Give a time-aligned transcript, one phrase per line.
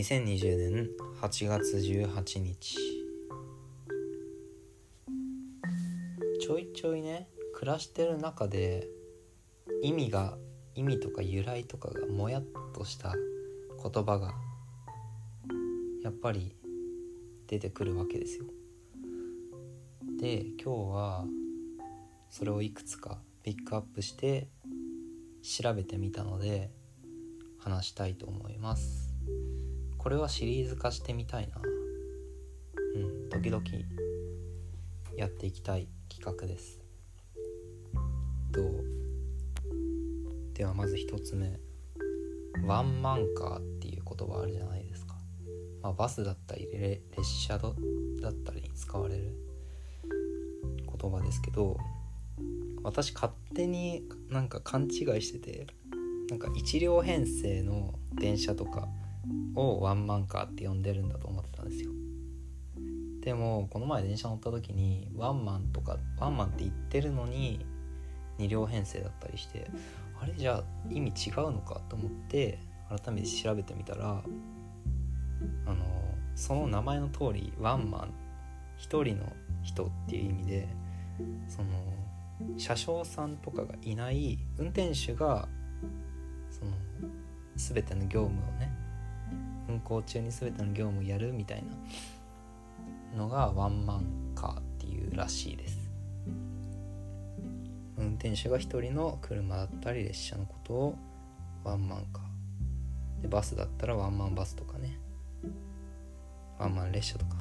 [0.00, 0.90] 2020年
[1.20, 2.78] 8月18日
[6.40, 8.88] ちょいちょいね暮らしてる中で
[9.82, 10.38] 意味が
[10.74, 12.44] 意味とか由来とかがもやっ
[12.74, 14.32] とした言葉が
[16.02, 16.56] やっぱり
[17.46, 18.46] 出てくるわけですよ。
[20.18, 21.26] で今日は
[22.30, 24.48] それをいくつかピックアップして
[25.42, 26.70] 調べてみたので
[27.58, 29.10] 話したいと思います
[30.02, 31.60] これはシリーズ化してみたいな。
[32.94, 33.62] うん時々
[35.14, 36.80] やっていきたい企画です。
[38.50, 38.84] どう？
[40.54, 41.60] ではまず一つ目。
[42.64, 45.14] ワンマンカーっていう言葉あるじゃないですか、
[45.82, 47.72] まあ、バスだったり列車だっ
[48.32, 49.36] たりに使われる
[51.00, 51.76] 言葉ですけど
[52.82, 55.66] 私勝手になんか勘違いしてて
[56.28, 58.88] なんか1両編成の電車とか
[59.54, 61.90] をワンマンカーって呼んでるんだと思ってたんですよ。
[63.20, 67.66] でもこの前電車乗った時にワンマンとかワンマンって言ってるのに
[68.38, 69.70] 2両編成だったりして
[70.18, 70.32] あれ？
[70.34, 74.22] じゃあ意味違うのかと思って改めて調べてみたら
[75.66, 75.84] あの
[76.34, 78.14] その名前の通りワンマン
[78.78, 79.30] 1人の
[79.62, 80.68] 人っていう意味で
[81.46, 81.68] その
[82.56, 85.46] 車掌さんとかがいない運転手が
[86.50, 86.72] その
[87.56, 88.69] 全ての業務をね
[89.70, 91.62] 運行中に全ての業務をやるみたい
[93.12, 94.04] なのがワンマン
[94.34, 95.78] カーっていうらしいです。
[97.96, 100.94] 運転手が一人の車だったり列車のことを
[101.64, 103.22] ワンマンカー。
[103.22, 104.98] でバスだったらワンマンバスとかね。
[106.58, 107.36] ワンマン列車とか。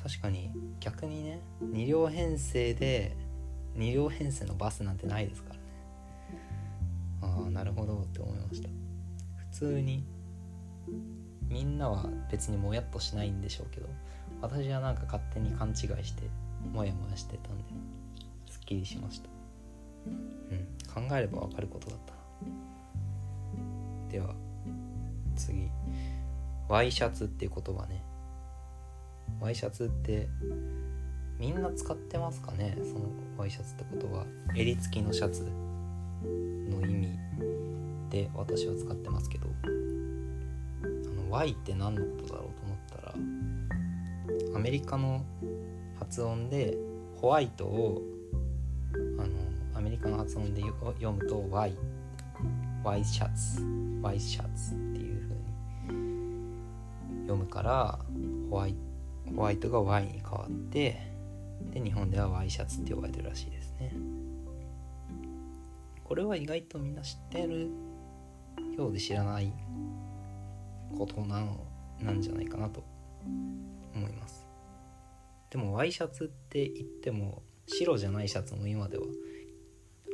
[0.00, 3.16] 確かに逆にね2両編成で
[3.76, 5.60] 2両編成のバスなんてないですからね。
[7.20, 8.68] ああなるほどって思いました。
[9.58, 10.04] 通に。
[11.48, 13.88] みんなは別にもやっとしないんでしょうけど
[14.42, 16.24] 私はなんか勝手に勘違いして
[16.72, 17.64] モヤモヤしてたんで
[18.50, 19.30] すっきりしました。
[20.06, 22.18] うん考えればわかることだったな。
[24.10, 24.34] では
[25.36, 25.70] 次。
[26.68, 28.02] ワイシャツっていう言葉ね。
[29.40, 30.28] ワイシャツって
[31.38, 32.76] みんな使ってますかね？
[32.76, 33.06] その
[33.38, 35.50] ワイシャツってことは襟付きのシャツ。
[38.18, 39.68] で私は使ってますけどあ
[41.22, 45.24] の Y って何のことだろうと思ったらアメリカの
[45.98, 46.76] 発音で
[47.16, 48.02] ホワイトを
[48.92, 49.28] あの
[49.74, 51.74] アメリカの発音で読むと Y
[52.82, 53.62] ワイシャツ
[54.02, 55.22] ワイシャツっていう
[55.86, 57.98] 風に読むから
[58.50, 58.78] ホワイト
[59.36, 61.12] ホワイトが Y に変わって
[61.72, 63.92] で日本ではワイシャツって呼ばれてるらしいですね。
[66.02, 67.68] これは意外とみんな知ってる
[68.76, 69.52] ようで知らない
[70.96, 71.66] ことなの
[72.00, 72.84] なんじゃないかなと
[73.94, 74.46] 思います。
[75.50, 79.04] でもワイシャツって言っても白じゃないシャツも今では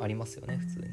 [0.00, 0.84] ありますよね普通に。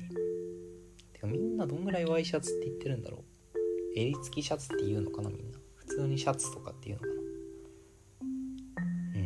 [1.14, 4.00] てかみんなどんぐらいワイシャツって言ってるんだろう。
[4.00, 5.59] 襟付きシャツって言うのかなみんな。
[5.76, 7.14] 普通にシャツとかっていうのかな。
[9.16, 9.18] う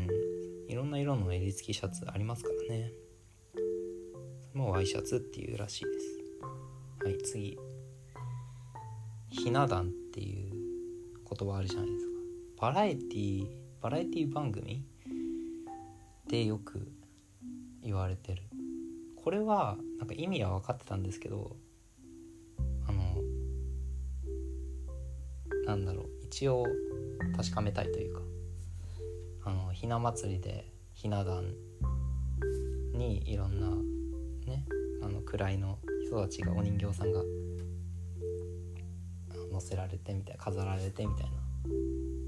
[0.68, 0.72] ん。
[0.72, 2.92] いろんな色の襟付きシャツありますからね。
[4.42, 6.20] それもワイシャツっていうらしいです。
[7.04, 7.58] はい次。
[9.34, 10.52] ひな壇っていう
[11.28, 12.12] 言葉あるじゃないですか。
[12.62, 13.48] バラエティ
[13.82, 14.86] バラエティ番組
[16.30, 16.88] でよく
[17.82, 18.44] 言われてる。
[19.16, 21.56] これはなんか意味は分かってたんですけど
[22.88, 23.16] あの
[25.66, 26.10] なんだろう。
[26.26, 26.66] 一応
[27.36, 28.22] 確かめたいというか
[29.46, 31.56] あのひな祭りでひな壇
[32.94, 33.68] にいろんな
[34.46, 34.64] ね
[35.02, 37.24] あの位の人たちがお人形さんが
[39.54, 41.32] 載せられてみたいな飾られてみたいな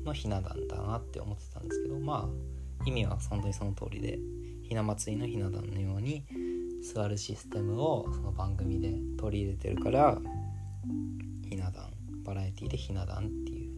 [0.05, 4.19] のひな壇だなって思ってたんですけどまあ意味は本当にその通りで
[4.63, 6.23] ひな祭りのひな壇のように
[6.81, 10.19] 座るシステムをその番組で取り入れてるから
[11.49, 11.91] ひな壇
[12.23, 13.69] バラエティでひな壇ってい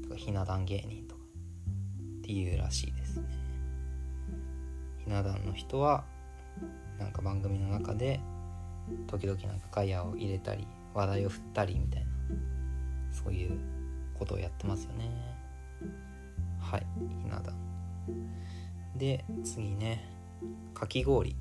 [0.00, 1.22] うとかひな壇芸人とか
[2.18, 3.24] っていうらしいですね。
[5.04, 6.04] ひな壇の人は
[6.98, 8.20] なんか番組の中で
[9.06, 12.13] 時々なんかガヤを入れたり話題を振ったりみたいな
[13.10, 13.58] そういう
[14.18, 15.10] ことをやってますよね。
[16.60, 16.86] はい
[17.22, 17.54] ひな壇。
[18.96, 20.08] で次ね
[20.72, 21.36] かき氷。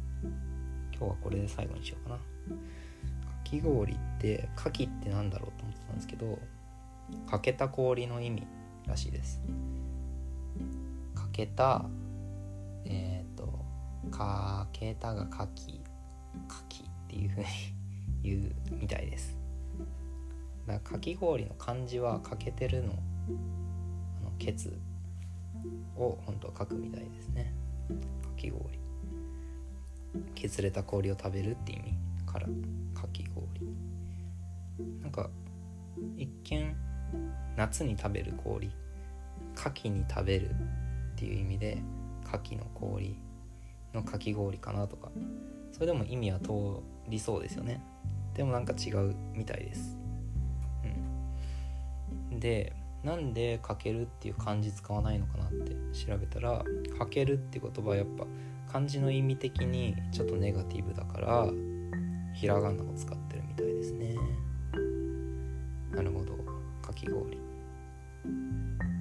[0.92, 2.18] 今日はこれで最後にしようかな。
[2.18, 2.24] か
[3.44, 6.40] き氷ってかきってなんだろうと思ってたんですけど
[7.30, 8.48] かけた氷の意味
[8.88, 9.42] らしいです。
[11.16, 11.86] かけた
[12.86, 15.80] えっー、かけたがかき
[16.48, 17.46] かきっていうふうに
[18.24, 19.43] 言うみたいです。
[20.68, 24.78] だからかき氷の漢字は欠けてるのあのケツ
[25.98, 27.54] を本当は書くみたいですね。
[27.90, 28.80] かき氷。
[30.36, 31.94] 削れた氷を食べるって意味
[32.26, 32.48] から
[32.94, 33.48] かき氷。
[35.02, 35.30] なんか
[36.18, 36.76] 一見
[37.56, 38.72] 夏に食べる氷
[39.56, 40.54] 牡蠣に食べるっ
[41.16, 41.78] ていう意味で
[42.26, 43.16] 牡蠣の氷
[43.94, 45.12] のかき氷かなとか。
[45.72, 46.50] それでも意味は通
[47.10, 47.84] りそうですよね。
[48.36, 49.98] でもなんか違うみたいです。
[52.44, 52.74] で
[53.06, 56.62] なんでかけるっていう漢字使わないのかなって調べたら
[56.98, 58.26] かけるって言葉はやっぱ
[58.70, 61.48] 漢字の意味的にちょっとネガティブだから
[62.34, 64.16] ひらがなを使ってるみたいですね。
[65.96, 66.34] なるほど。
[66.82, 67.38] かき氷。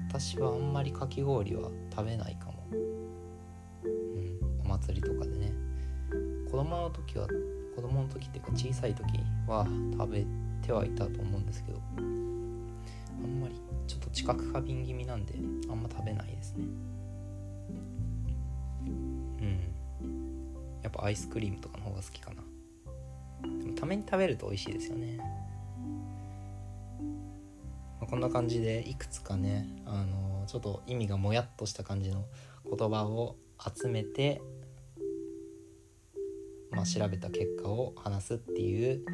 [0.09, 2.65] 私はあんまりかき氷は食べないかも。
[2.73, 5.53] うんお祭りとかでね。
[6.49, 7.27] 子供の時は
[7.75, 9.05] 子供の時っていうか小さい時
[9.49, 9.67] は
[9.99, 10.27] 食べ
[10.65, 12.31] てはいたと思うんですけど。
[13.87, 15.34] ちょっと知覚過敏気味なんで
[15.70, 16.64] あんま食べないですね。
[18.87, 19.58] うん。
[20.82, 22.43] やっぱアイスクリームとかの方が好きかな。
[23.43, 25.25] でもために食べると美味しいですよね、ま
[28.02, 32.25] あ、こんな感じでいくつかねあのちょっと意味がもやっとした感じの
[32.64, 34.40] 言葉を集めて
[36.73, 39.05] まあ、調べた結果を話すっていう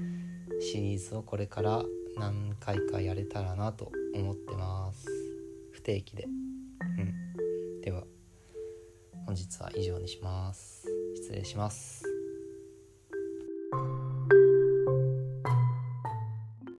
[0.60, 1.82] シリーズをこれから
[2.16, 5.06] 何回かやれたらなと思ってます。
[5.72, 6.24] 不定期で。
[6.24, 6.26] う
[7.02, 7.80] ん。
[7.80, 8.04] では
[9.26, 10.86] 本日は以上にします。
[11.16, 12.07] 失礼します。